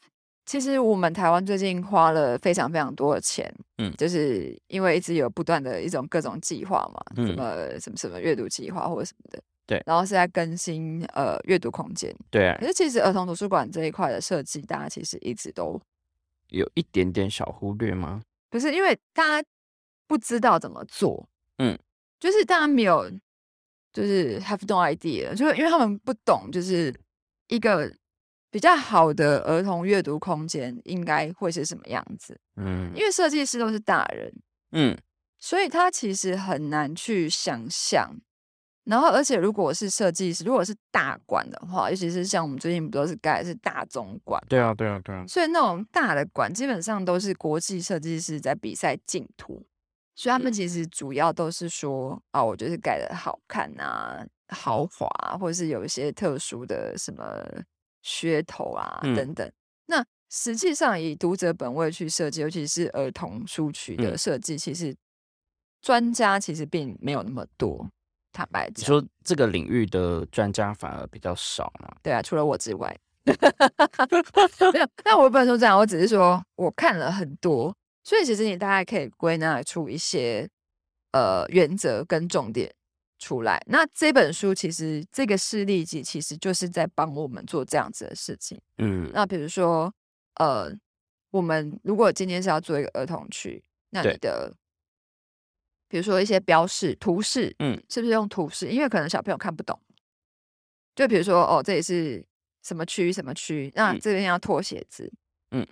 [0.47, 3.93] 其实我们台湾最近花了非常非常多的钱，嗯。
[3.99, 7.37] 就是因为一直有不断的一种各种计划嘛，什嗯。
[7.37, 9.83] 么什么什么阅读计划或者什么的，对。
[9.87, 12.15] 然后是在更新呃阅读空间。
[12.31, 12.49] 对。
[12.49, 12.57] 啊。
[12.61, 15.81] 可，是其实儿童图书馆这一块的设计，大家其实一直都
[16.49, 18.23] 有一点点小忽略吗？
[18.51, 19.49] 不是因为大家
[20.07, 21.27] 不知道怎么做，
[21.59, 21.77] 嗯，
[22.21, 23.11] 就是大家没有，
[23.95, 26.95] 就是 have no idea，就是因为他们不懂，就是
[27.49, 27.91] 一个
[28.51, 32.39] 比较好的儿童阅读空间应该会是什么样子。
[32.57, 34.33] 嗯因为设计师都是大人，
[34.73, 34.99] 嗯，
[35.39, 38.15] 所以他其实很难去想象。
[38.85, 49.67] 然后，而且如果是设计师，如果是大馆的话，尤其是像我们最近不都是盖的是大总馆，对啊对啊对啊，所以那种大的馆基本上都是国际设计师在比赛竞图，
[50.15, 57.25] 所以他们其实主要都是说啊，我就是盖的好看啊、豪华啊，或者是有一些特殊的什么
[58.05, 59.53] 噱头啊、嗯等等。
[59.87, 64.95] 那实际上以读者本位去设计，尤其是儿童书区的嗯设计，其实
[65.81, 67.89] 专家其实并没有那么多。
[68.33, 71.95] 坦白讲，你说这个领域的专家反而比较少嘛？
[72.03, 72.97] 对啊，除了我之外，
[74.73, 74.89] 没有。
[75.05, 77.73] 但我不能说这样，我只是说我看了很多，
[78.05, 80.49] 所以其实你大概可以归纳出一些
[81.13, 82.73] 呃原则跟重点
[83.19, 83.61] 出来。
[83.67, 88.61] 那这本书其实这个事例集其实就是在帮我们做这样子的事情。
[88.79, 89.93] 嗯，那比如说
[90.35, 90.71] 呃，
[91.31, 94.55] 我们如果今天是要做一个儿童区，那你的
[95.89, 98.69] 比如说一些标示、图示，嗯，是不是用图示？
[98.69, 99.81] 因为可能小朋友看不懂。
[100.95, 102.25] 就比如说，哦，这里是
[102.63, 105.17] 什么区什么区，那嗯这边要脱鞋子，嗯，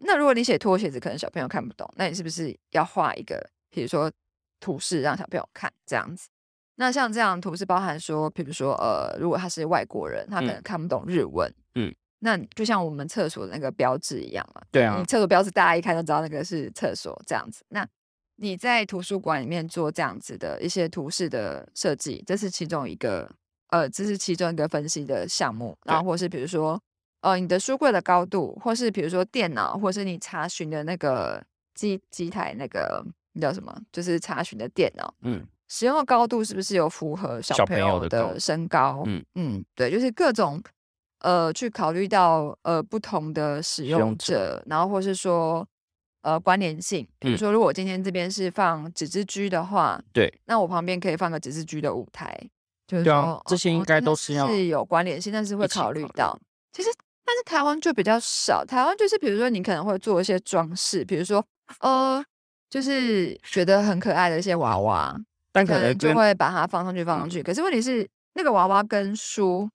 [0.01, 4.11] 那如果你写脱鞋子，可能小朋友看不懂，那你是不是要画一个，比如说
[4.61, 6.29] 图示让小朋友看这样子？
[6.77, 17.63] 那像这样的图示包含说，比如说，呃，如果他是外国人，他可嗯能看不懂日文，嗯，那就像我们厕所的那个标志一样嘛，对啊你，厕所标志大家一看就知道那个是厕所这样子。
[17.69, 17.87] 那
[18.37, 23.31] 你在图书馆里面做这样子的一些图示的设计，这是其中一个，
[23.69, 25.77] 呃，这是其中一个分析的项目。
[25.85, 26.83] 然后或是比如说，
[27.23, 31.43] 呃，你的书柜的高度，或是比如说电脑，或是你查询的那个
[31.75, 35.47] 机机台那个那叫什么，就是查询的电脑，嗯。
[35.69, 39.05] 使用的高度是不是有符合小小朋友的身高？
[39.07, 39.25] 嗯。
[39.37, 40.63] 嗯，对，就是各种
[41.21, 44.27] 呃去考虑到呃不同的使用用者
[44.59, 45.67] 者，然后或是说
[46.23, 47.39] 呃关联性，比如嗯。
[47.39, 52.37] 说如果我今天这边是放纸质居的话，对，那我旁边可以放个纸质居的舞台，
[52.87, 56.37] 就是说这些应该都是要是有关联性，但是会考虑到。
[56.73, 56.89] 其实，
[57.25, 61.45] 但是台湾就比较少，台湾就是比如说你可能会做一些装饰，比如说
[61.81, 62.23] 呃，
[62.69, 65.17] 就是觉得很可爱的一些娃娃，
[65.53, 67.43] 但可能就可能跟会把它放上去放上嗯去。
[67.43, 69.69] 可是问题是，那个娃娃跟书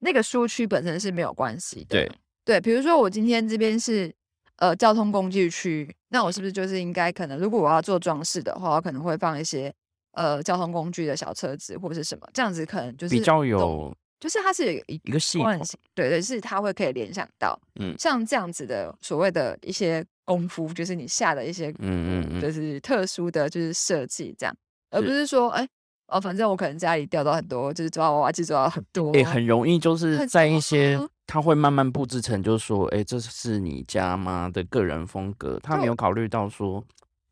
[0.00, 1.86] 那个书区本身是没有关系的。
[1.90, 2.12] 对
[2.44, 4.14] 对，比如说我今天这边是
[4.56, 9.72] 呃交通工具区，那我是不是就是应该可能，如果我要做装饰的话，我可能会放一些
[10.12, 15.60] 呃交通工具的小车子或者是什么，这样子可能就是比较有就是它是有一一个系统，
[15.94, 17.94] 对对，是它会可以联想到，嗯。
[17.98, 21.76] 像这样子的所谓的一些功夫，就是你下的一些，嗯
[22.24, 22.40] 嗯嗯。
[22.40, 24.56] 就是特殊的就是设计这样，
[24.90, 25.26] 而不是。
[25.26, 25.68] 说，哎，
[26.06, 36.82] 哦，反正我可能家里掉到很多，就是抓娃娃机抓到很多，也、很容易就是在一些多他会慢慢布置成，就是说，哎、这是你家吗的个人风格，他没有考虑到说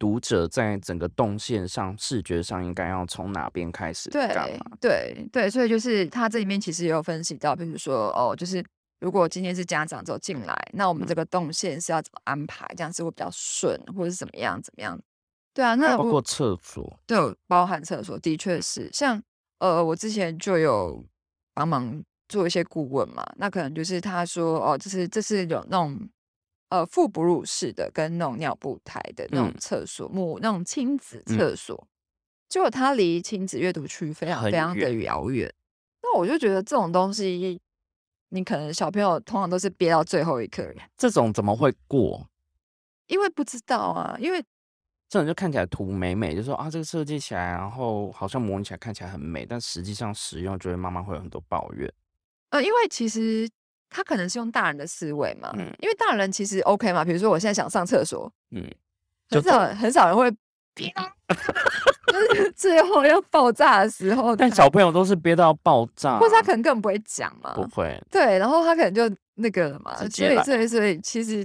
[0.02, 4.76] 读者在整个动线上、视觉上应该要从哪边开始干对嘛？
[4.80, 8.60] 对对，所以就是他这里面其实也有分析到，比如说哦，就是
[8.98, 15.00] 如果今天是家长走进来，那我们嗯这个动线是要怎么安排，这样子会比较顺，或者是怎么样怎么样？
[15.54, 19.22] 对啊，那我包括厕所，对包含厕所，的确是像
[19.60, 21.06] 呃，我之前就有
[21.54, 25.96] 帮忙做一些顾问嘛，那可能就是他说哦，就是这是有那种
[26.72, 31.86] 呃腹哺乳式的跟那种尿布台的那种嗯厕所，母那种亲子嗯厕所，
[32.48, 35.52] 结果它离亲子阅读区非常非常的遥远，
[36.02, 37.60] 那我就觉得这种东西。
[38.34, 42.26] 你可能小朋友通常都是憋到最后一刻，这种怎么会过？
[43.08, 44.42] 因为不知道啊，因为
[45.06, 51.92] 这种就看起来图美美，就说啊，这个设计起来，然后好像模拟起来看起来很美，但实际上使用就会慢慢会有很多抱怨。
[52.48, 53.46] 呃，因为其实
[53.92, 55.66] 他可能是用大人的思维嘛，嗯。
[55.80, 58.64] 因为大人其实 OK 嘛，比如说我现在想上厕所，嗯，
[59.28, 60.30] 就很少很少人会
[60.74, 61.02] 憋到，
[62.12, 66.52] 就是 最后要爆炸的时候，但小朋友都是憋到爆炸，或者他可。
[66.52, 71.44] 能根本不会讲嘛，不会，对，然后他可能就那个了嘛，所以所以所以其实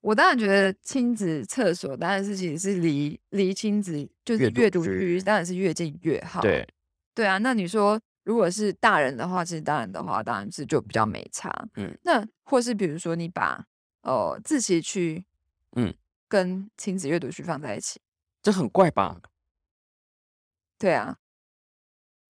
[0.00, 6.66] 我当然觉得亲子厕所当然是其实是离离亲子就是阅读区当然是越近越好，对，
[7.14, 11.50] 对啊，那你说如果是大人的话，其实大人的话当然是就比较没差。
[11.76, 13.64] 嗯，那或是比如说你把
[14.02, 15.24] 呃自习区，
[15.76, 15.94] 嗯，
[16.28, 18.00] 跟亲子阅读区放在一起，
[18.42, 19.20] 这很怪吧？
[20.78, 21.16] 对啊，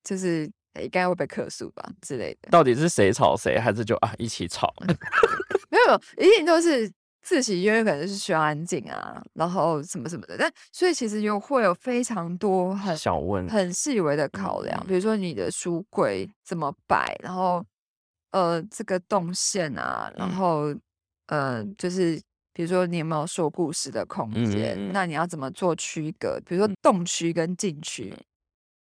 [0.02, 2.50] 就是应该会被客诉吧之类的。
[2.50, 4.74] 到底是谁吵谁，还是就啊一起吵？
[5.70, 6.92] 没有一定都是
[7.24, 10.37] 自习，因为可能是需要安静啊，然后什么什么的。
[10.38, 14.87] 但所以其实有会有非常多很小问，很细微的考量，嗯。
[14.87, 17.64] 比如说你的书柜怎么摆，然后
[18.32, 20.37] 呃这个动线啊，然嗯。
[20.37, 20.74] 后
[21.28, 22.20] 呃就是
[22.52, 26.38] 比如说你有没有说故事的空间，嗯那你要怎么做区隔？
[26.44, 28.14] 比如说动区跟静区，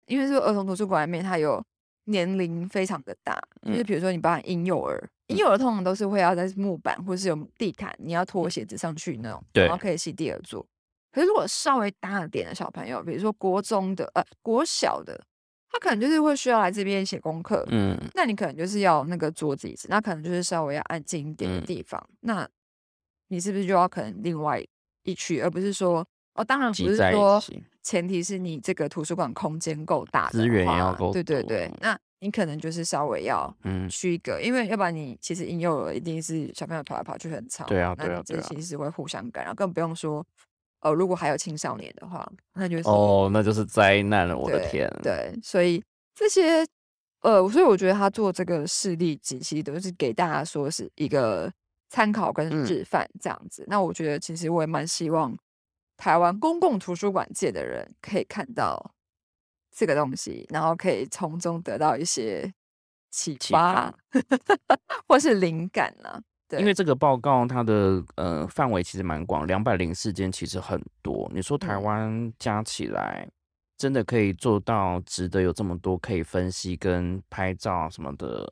[0.06, 1.64] 因为这个儿童图书馆里面它有
[2.04, 3.84] 年龄非常的大，就是嗯。
[3.86, 10.64] 比如说你包含婴幼儿，婴幼儿通常都是会要在木板或是有地毯，你要拖鞋子上去那种，对然后可以席地而坐。
[11.12, 15.18] 可是如果稍微大一点的小朋友，比如说国中的、呃国小的，
[15.70, 22.02] 他可能就是会需要来这边写功课，嗯，那你可能就是要那个桌子椅子，那可能就是稍微要安静一点的嗯地方。
[22.20, 22.48] 那
[23.28, 24.62] 你是不是就要可能另外
[25.04, 26.44] 一区，而不是说哦？
[26.44, 27.42] 当然不是说，
[27.82, 38.42] 前提是你这个图书馆空间够大的资源也话要够对对对，那你可能就是稍微要嗯，区隔，因为要不然你其实婴幼儿一定是小朋友跑来跑去很吵，对啊那这对啊对啊。
[38.48, 40.24] 其实会互相干扰，更不用说
[40.80, 45.82] 呃，如果还有青少年的话，那就是哦，那就是灾难了，我的天，对，所以
[46.14, 46.66] 这些
[47.22, 51.52] 呃，所以我觉得他做这个事例集，其实都是给大家说是一个
[51.88, 52.66] 参考跟嗯。
[52.66, 53.64] 示范这样子。
[53.66, 55.36] 那我觉得其实我也蛮希望
[55.96, 58.94] 台湾公共图书馆界的人可以看到
[59.76, 62.50] 这个东西，然后可以从中得到一些
[63.10, 63.92] 启启发
[65.06, 66.18] 或是灵感啊。
[66.48, 71.30] 对，因为这个报告它的呃范围其实蛮广，两百零四间其实很多。
[71.34, 73.28] 你说台嗯湾加起来
[73.76, 78.48] 真的可以做到值得有这么多可以分析跟拍照什么的，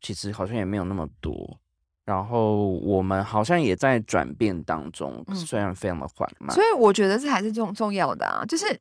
[0.00, 1.58] 其实好像也没有那么多。
[2.04, 6.54] 然后我们好像也在转变当中，嗯虽然非常的缓慢。
[6.54, 8.78] 所以我觉得这还是重重要的啊，就是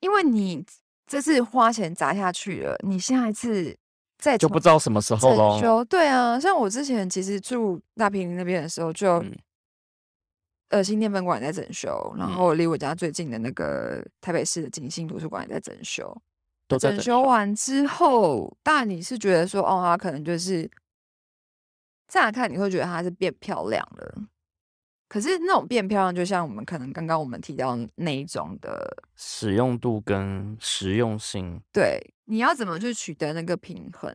[0.00, 0.64] 因为你
[1.06, 3.76] 这次花钱砸下去了，你下一次
[4.18, 5.60] 再就不知道什么时候整喽。
[5.60, 9.36] 修，对啊，像我之前其实住大平林那边的时候就，嗯
[10.68, 16.16] 呃新店分馆在整修，然嗯后离我家最近的那个台北市的景星图书馆也在整修。
[16.68, 20.70] 都在整修完之后，但你是觉得说，哦，它可能就是
[22.08, 24.14] 乍看你会觉得它是变漂亮了，
[25.12, 34.10] 可是那种变漂亮，就像我们可能刚刚我们提到那一种的使用度跟实用性，对，你要怎么去取得那个平衡，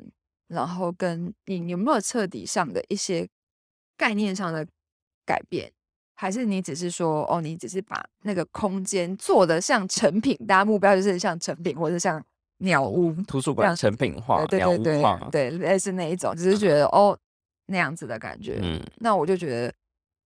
[0.48, 3.30] 然后跟你有没有彻底上的一些
[3.96, 4.66] 概念上的
[5.24, 5.72] 改变，
[6.16, 12.20] 还是你只是说哦，你只是把那个空间做的像成品，大家目标就是像成品或者像
[12.58, 16.58] 鸟屋， 图书馆样成品化、对对，对，类似那一种，只是。
[16.58, 17.16] 觉得哦
[17.68, 19.72] 那样子的感觉，嗯，那我就觉得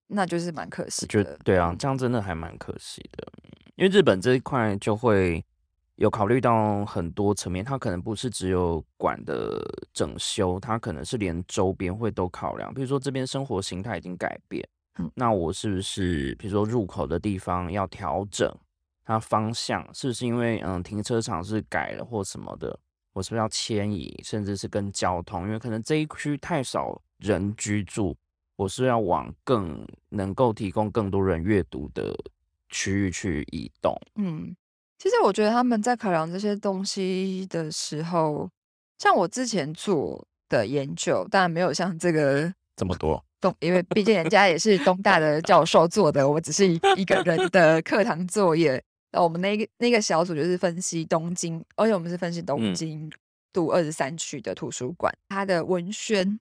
[0.06, 3.32] 那就是蛮可惜的，对啊，这样真的还蛮可惜的，
[3.76, 5.44] 因为日本这一块就会
[5.96, 9.62] 有考虑到很多层面，它可能不是只有馆的
[9.92, 14.66] 整修，它可能是连周边会都考量，比如说这边生活形态已经改变，
[14.98, 15.10] 嗯。
[15.14, 18.54] 那我是不是比如说入口的地方要调整
[19.04, 22.78] 它方向，是不是因为嗯停车场是改了或什么的？
[23.14, 28.16] 我是不是要迁移，甚至是跟交通，因为可能这一区太少人居住，
[28.62, 32.16] 我是要往更能够提供更多人阅读的
[32.68, 34.00] 区域去移动。
[34.14, 34.54] 嗯，
[34.98, 38.48] 其实我觉得他们在考量这些东西的时候，
[38.98, 48.80] 像我之前做的研究，当然没有像这个 这么多，东，因为毕竟人家也是东大的教授做的，我只是一一个人的课堂作业。
[49.10, 53.10] 那我们那个那个小组就是分析东京，而且我们是分析东嗯京
[53.52, 56.38] 都二十三区的图书馆，它的文宣，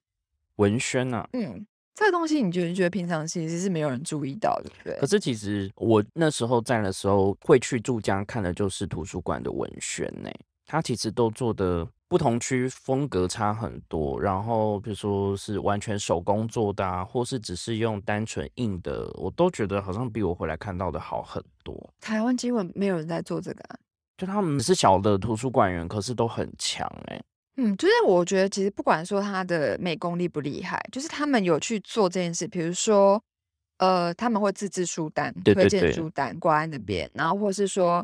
[0.57, 1.27] 文宣啊。
[1.33, 1.65] 嗯，
[2.01, 4.99] 这个东西你觉得觉得平常其实是没有人注意到的，对不对？
[4.99, 10.27] 可是其实我那时候在的时候，会去住家看的就是图书馆的文宣呢。
[10.65, 21.93] 它其实都做的不同区风格差很多，然后比如说是完全手工做的啊，或是只是用单纯印的，我都觉得好像比我回来看到的好很多。
[21.99, 23.77] 台湾基本没有人在做这个、啊。
[24.17, 27.21] 就他们是小的图书馆员，可是都很强哎、
[27.63, 33.23] 嗯，就是我觉得其实不管说他的美工厉不厉害，就是他们有去做这件事，比如说，
[33.77, 35.91] 呃，他们会自制书单，推荐对对对。
[35.91, 38.03] 书单挂在那边，然后或是说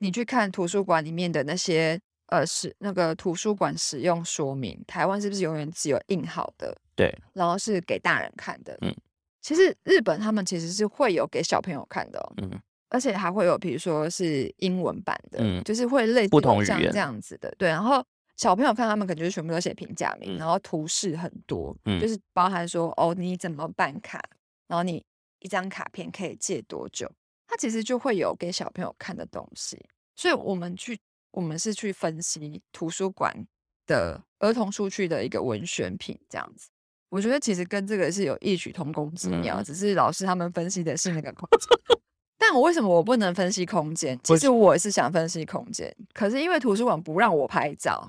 [0.00, 8.76] 你去看图书馆里面的那些呃使那个图书馆使用说明，台湾是不是永远只有印好的，对，然后是给大人看的？
[8.82, 8.94] 嗯，
[9.40, 18.04] 其实日本他们其实是会有给小朋友看的、哦，嗯，而且还会有比如说是英文版的，嗯就是会类似不同语言像这样子的，对，然后。
[18.38, 24.18] 小朋友看他们可能就是全部都写评价名，嗯然后图示很多，嗯就是包含说哦你怎么办卡，
[24.68, 25.04] 然后你
[25.40, 27.10] 一张卡片可以借多久，
[27.46, 29.84] 它其实就会有给小朋友看的东西。
[30.14, 30.98] 所以我们去
[31.32, 33.46] 我们是去分析图书馆
[33.86, 36.68] 的儿童书区的一个文选品这样子。
[37.08, 41.98] 我觉得其实跟这个是有异曲同工之妙，嗯只是老师他们分析的是那个空间。
[42.40, 44.18] 但我为什么我不能分析空间？
[44.22, 48.08] 其为实我也是想分析空间，可是因为图书馆不让我拍照，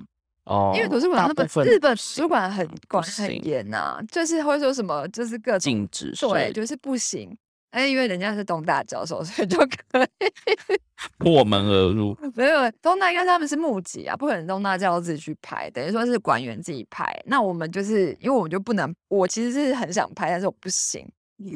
[0.49, 7.37] 哦，因为图书馆他们大部分日本图书馆很管行很严呐、就是会说什么就是各种禁止摄对，就是不行。
[7.69, 10.79] 哎，因为人家是东大教授，所以就可以。
[11.19, 12.17] 破门而入。
[12.33, 17.05] 没有东大，应该是他们是募集啊，不可能东大教授自己去拍，等于说是馆员自己拍。
[17.27, 21.07] 那我们就是因为我们就不能，我其实是很想拍，但是我不行，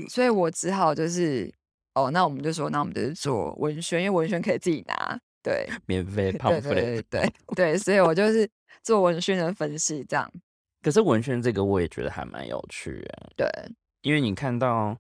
[0.08, 1.52] 所以我只好就是
[1.96, 8.48] 哦，那我们就说，那我们就是做文宣，因为文宣可以自己拿，对，免费对对对对对，所以我就是
[8.84, 10.32] 做文宣的分析，这样。
[10.82, 13.48] 可是文宣这个我也觉得还蛮有趣哎，对，
[14.02, 14.96] 因为你看到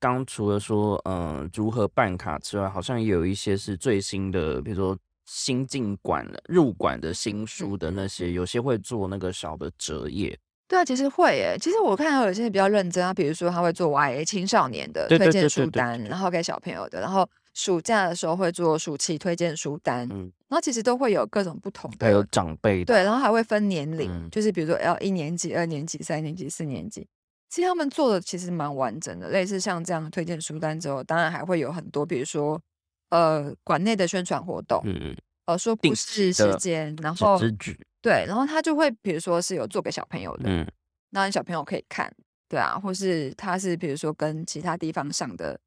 [0.00, 10.36] 刚除了说嗯、呃如何办卡之外，好像也有一些是最新的，比如说新进馆了入馆的新书的那些，有些会做那个小的折页，
[10.66, 11.56] 对啊，其实会耶。
[11.60, 17.28] 其实我看到有些比较认真啊，比如说他会做 YA 青少年的推荐书单，然后给小朋友的，然后
[17.58, 24.30] 暑假的时候会做暑期推荐书单，嗯，然后其实都会有各种不同的还有，长辈的，对，然后还会分年龄，嗯。
[24.30, 27.04] 就是比如说要一年级、二年级、三年级、四年级。
[27.50, 32.60] 其实他们做的其实蛮完整的，类似像这样的推荐书单之后，当然还会有很多，比如说
[33.10, 37.40] 呃馆内的宣传活动，嗯，呃说定故事期时间，然后
[38.00, 40.64] 对，然后他就会比如说是有做给小朋友的，嗯，
[41.10, 42.08] 那小朋友可以看，
[42.48, 45.58] 对啊，或是他是比如说跟其他地方上的，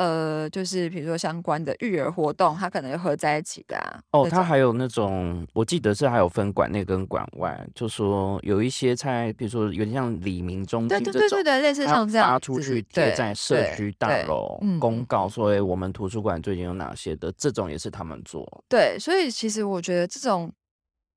[0.00, 4.00] 呃，就是比如说相关的育儿活动，它可能会合在一起的啊。
[4.12, 18.64] 哦，它还有那种，我记得是还有分馆内跟馆外，就说有一些在，比如说有点像李明中对心这种对对对，对，类似像这样子发出去贴在社区大楼嗯公告说，哎，我们图书馆最近有哪些的，这种也是他们做。
[18.70, 20.50] 对，所以其实我觉得这种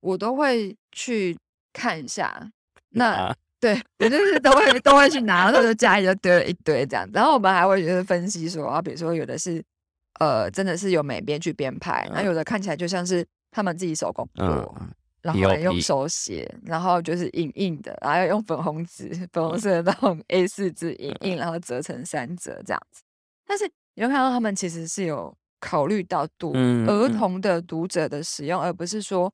[0.02, 1.38] 我都会去
[1.72, 2.52] 看一下。
[2.96, 7.10] 那啊对 我就是都会都会去拿，然后就家里就堆了一堆这样。
[7.14, 9.64] 然后我们还会就是分析说啊，比如说有的是
[10.20, 14.46] 呃真的是有美编去编排，那、嗯有的看起来就像是他们自己手工做。
[14.82, 14.90] 嗯，
[15.22, 23.02] 然后用手写，然后就是影印的，然后要用粉红纸、粉红色的那种 A 四纸影印，然后折成三折这样子。
[23.48, 23.64] 但是
[23.96, 29.32] 你会看到他们其实是有考虑到读儿童的读者的使用，而不是说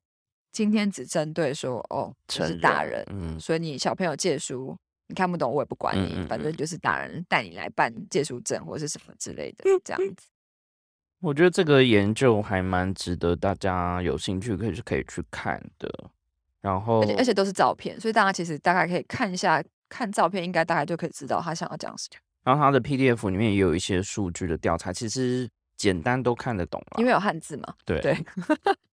[0.52, 4.76] 今天只针对说哦，就是大人，嗯所以你小朋友借书
[5.08, 10.26] 你看不懂，我也不管你，嗯嗯嗯反正就是大人带你来办借书证或是什么之类的这样子。
[11.20, 16.10] 我觉得这个研究还蛮值得大家有兴趣可以去可以去看的。
[16.62, 22.18] 然后而且而且都是照片，所以大家其实大概可以看一下，看照片应该大概就可以知道他想要讲什么。
[22.44, 26.96] 然后他的 PDF 里面也有一些数据的调查，其实简单都看得懂了。
[26.98, 27.74] 因为有汉字嘛。
[27.84, 28.14] 对对，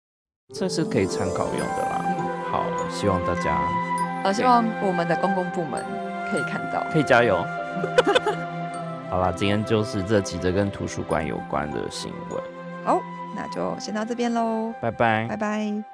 [0.53, 2.05] 这是可以参考用的啦。
[2.51, 3.59] 好，希望大家
[4.25, 5.83] 呃，希望我们的公共部门
[6.31, 6.85] 可以看到。
[6.93, 7.45] 可以加油。
[9.09, 12.41] 好啦，今天就是这几则跟图书馆有关的新闻，
[12.85, 13.01] 好，
[13.35, 15.92] 那就先到这边喽，拜拜拜拜。